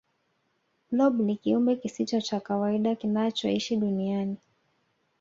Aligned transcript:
blob 0.91 1.19
ni 1.19 1.35
kiumbe 1.35 1.75
kisicho 1.75 2.21
cha 2.21 2.39
kawaida 2.39 2.95
kinachoishi 2.95 3.77
duniani 3.77 4.37